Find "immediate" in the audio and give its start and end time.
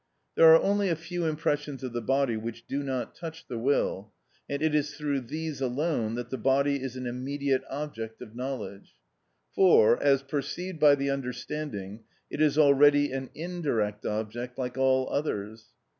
7.05-7.61